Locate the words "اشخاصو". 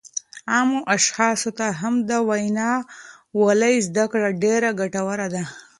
0.95-1.49